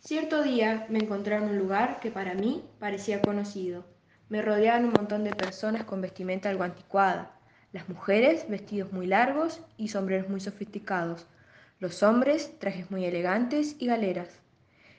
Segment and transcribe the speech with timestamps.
[0.00, 3.84] Cierto día me encontré en un lugar que para mí parecía conocido.
[4.28, 7.32] Me rodeaban un montón de personas con vestimenta algo anticuada.
[7.72, 11.26] Las mujeres vestidos muy largos y sombreros muy sofisticados.
[11.80, 14.28] Los hombres trajes muy elegantes y galeras.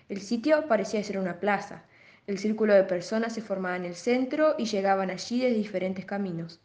[0.10, 1.84] El sitio parecía ser una plaza.
[2.28, 6.60] El círculo de personas se formaba en el centro y llegaban allí de diferentes caminos.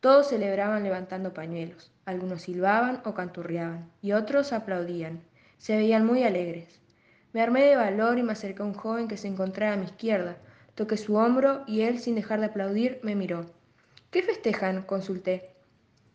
[0.00, 1.92] Todos celebraban levantando pañuelos.
[2.04, 5.20] Algunos silbaban o canturreaban y otros aplaudían.
[5.58, 6.85] Se veían muy alegres.
[7.36, 9.84] Me armé de valor y me acerqué a un joven que se encontraba a mi
[9.84, 10.38] izquierda.
[10.74, 13.44] Toqué su hombro y él, sin dejar de aplaudir, me miró.
[14.10, 14.84] ¿Qué festejan?
[14.84, 15.50] consulté.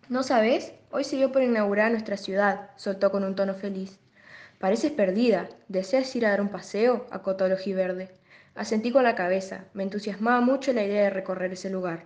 [0.10, 0.74] ¿No sabes?
[0.90, 4.00] Hoy se dio por inaugurar nuestra ciudad, soltó con un tono feliz.
[4.58, 5.48] Pareces perdida.
[5.68, 7.06] ¿Deseas ir a dar un paseo?
[7.12, 8.10] acotó el ojiverde.
[8.56, 9.66] Asentí con la cabeza.
[9.76, 12.06] Me entusiasmaba mucho la idea de recorrer ese lugar.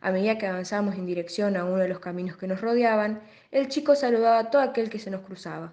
[0.00, 3.68] A medida que avanzábamos en dirección a uno de los caminos que nos rodeaban, el
[3.68, 5.70] chico saludaba a todo aquel que se nos cruzaba.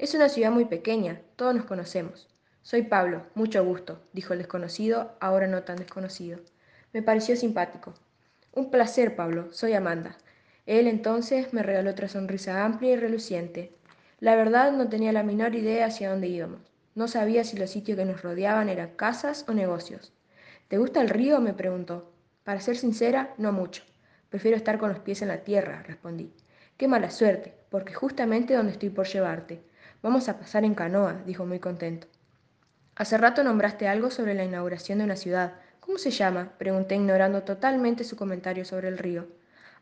[0.00, 2.26] Es una ciudad muy pequeña, todos nos conocemos.
[2.62, 6.38] Soy Pablo, mucho gusto, dijo el desconocido, ahora no tan desconocido.
[6.94, 7.92] Me pareció simpático.
[8.54, 10.16] Un placer, Pablo, soy Amanda.
[10.64, 13.74] Él entonces me regaló otra sonrisa amplia y reluciente.
[14.20, 16.62] La verdad no tenía la menor idea hacia dónde íbamos.
[16.94, 20.14] No sabía si los sitios que nos rodeaban eran casas o negocios.
[20.68, 21.42] ¿Te gusta el río?
[21.42, 22.10] me preguntó.
[22.42, 23.82] Para ser sincera, no mucho.
[24.30, 26.32] Prefiero estar con los pies en la tierra, respondí.
[26.78, 29.60] Qué mala suerte, porque justamente donde estoy por llevarte.
[30.02, 32.06] Vamos a pasar en canoa, dijo muy contento.
[32.96, 35.54] Hace rato nombraste algo sobre la inauguración de una ciudad.
[35.80, 36.52] ¿Cómo se llama?
[36.56, 39.26] pregunté ignorando totalmente su comentario sobre el río.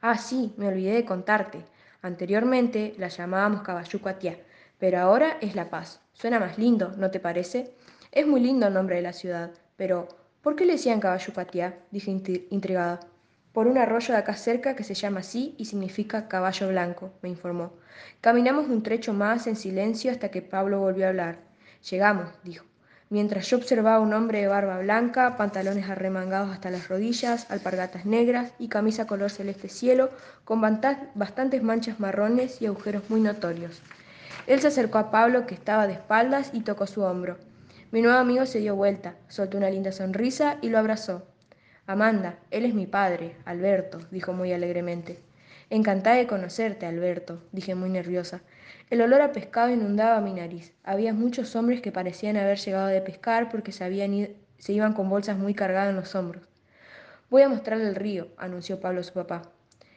[0.00, 1.64] Ah, sí, me olvidé de contarte.
[2.02, 4.36] Anteriormente la llamábamos Caballucuatiá,
[4.78, 6.00] pero ahora es La Paz.
[6.12, 7.74] Suena más lindo, ¿no te parece?
[8.10, 10.08] Es muy lindo el nombre de la ciudad, pero
[10.42, 11.78] ¿por qué le decían Caballucuatiá?
[11.92, 12.10] dije
[12.50, 13.00] intrigada
[13.58, 17.28] por un arroyo de acá cerca que se llama así y significa caballo blanco, me
[17.28, 17.72] informó.
[18.20, 21.38] Caminamos un trecho más en silencio hasta que Pablo volvió a hablar.
[21.90, 22.64] Llegamos, dijo.
[23.10, 28.52] Mientras yo observaba un hombre de barba blanca, pantalones arremangados hasta las rodillas, alpargatas negras
[28.60, 30.10] y camisa color celeste cielo,
[30.44, 33.82] con bastantes manchas marrones y agujeros muy notorios.
[34.46, 37.38] Él se acercó a Pablo, que estaba de espaldas, y tocó su hombro.
[37.90, 41.26] Mi nuevo amigo se dio vuelta, soltó una linda sonrisa y lo abrazó.
[41.88, 45.20] Amanda, él es mi padre, Alberto, dijo muy alegremente.
[45.70, 48.42] Encantada de conocerte, Alberto, dije muy nerviosa.
[48.90, 50.74] El olor a pescado inundaba mi nariz.
[50.84, 54.28] Había muchos hombres que parecían haber llegado de pescar porque se, habían
[54.58, 56.46] se iban con bolsas muy cargadas en los hombros.
[57.30, 59.40] Voy a mostrarle el río, anunció Pablo a su papá.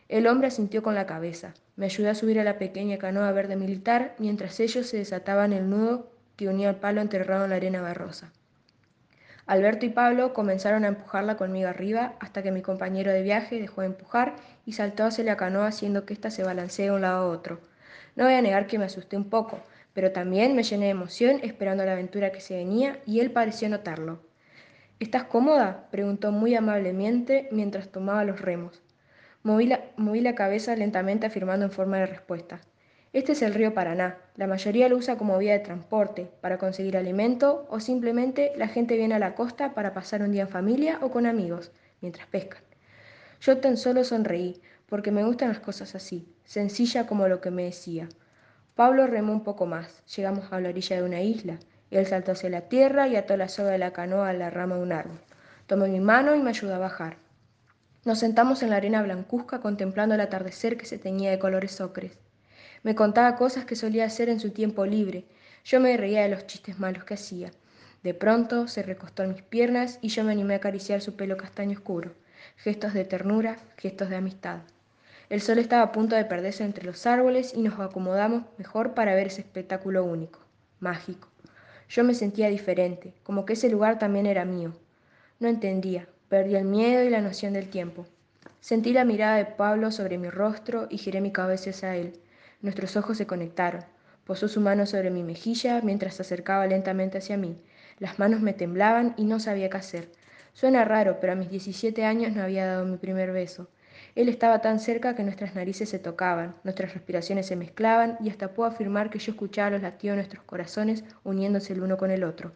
[0.08, 1.56] El hombre asintió con la cabeza.
[1.76, 5.70] Me ayudó a subir a la pequeña canoa verde militar mientras ellos se desataban el
[5.70, 8.32] nudo que unía el palo enterrado en la arena barrosa.
[9.52, 13.82] Alberto y Pablo comenzaron a empujarla conmigo arriba hasta que mi compañero de viaje dejó
[13.82, 17.26] de empujar y saltó hacia la canoa haciendo que ésta se balancee de un lado
[17.26, 17.60] a otro.
[18.16, 19.60] No voy a negar que me asusté un poco,
[19.92, 23.68] pero también me llené de emoción esperando la aventura que se venía y él pareció
[23.68, 24.22] notarlo.
[25.02, 25.90] ¿Estás cómoda?
[25.92, 28.82] preguntó muy amablemente mientras tomaba los remos.
[29.44, 32.62] Moví la, moví la cabeza lentamente afirmando en forma de respuesta.
[33.14, 34.20] Este es el río Paraná.
[34.38, 38.96] La mayoría lo usa como vía de transporte, para conseguir alimento o simplemente la gente
[38.96, 42.64] viene a la costa para pasar un día en familia o con amigos, mientras pescan.
[43.42, 47.66] Yo tan solo sonreí, porque me gustan las cosas así, sencilla como lo que me
[47.66, 48.08] decía.
[48.76, 50.06] Pablo remó un poco más.
[50.16, 51.60] Llegamos a la orilla de una isla.
[51.90, 54.78] Él saltó hacia la tierra y ató la soga de la canoa a la rama
[54.78, 55.20] de un árbol.
[55.68, 57.18] Tomó mi mano y me ayudó a bajar.
[58.06, 62.18] Nos sentamos en la arena blancuzca contemplando el atardecer que se teñía de colores ocres.
[62.84, 65.26] Me contaba cosas que solía hacer en su tiempo libre.
[65.64, 67.52] Yo me reía de los chistes malos que hacía.
[68.02, 71.38] De pronto se recostó en mis piernas y yo me animé a acariciar su pelo
[71.38, 72.14] castaño oscuro.
[72.58, 74.62] Gestos de ternura, gestos de amistad.
[75.30, 79.14] El sol estaba a punto de perderse entre los árboles y nos acomodamos mejor para
[79.14, 80.40] ver ese espectáculo único,
[80.80, 81.30] mágico.
[81.88, 84.74] Yo me sentía diferente, como que ese lugar también era mío.
[85.40, 88.08] No entendía, perdí el miedo y la noción del tiempo.
[88.60, 92.20] Sentí la mirada de Pablo sobre mi rostro y giré mi cabeza hacia él.
[92.62, 93.84] Nuestros ojos se conectaron.
[94.24, 97.60] Posó su mano sobre mi mejilla mientras se acercaba lentamente hacia mí.
[97.98, 100.12] Las manos me temblaban y no sabía qué hacer.
[100.54, 103.68] Suena raro, pero a mis 17 años no había dado mi primer beso.
[104.14, 108.54] Él estaba tan cerca que nuestras narices se tocaban, nuestras respiraciones se mezclaban y hasta
[108.54, 112.24] puedo afirmar que yo escuchaba los latidos de nuestros corazones uniéndose el uno con el
[112.24, 112.52] otro,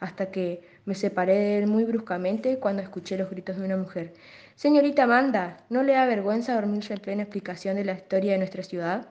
[0.00, 4.14] hasta que me separé de él muy bruscamente cuando escuché los gritos de una mujer.
[4.54, 8.62] Señorita Amanda, ¿no le da vergüenza dormirse en plena explicación de la historia de nuestra
[8.62, 9.08] ciudad?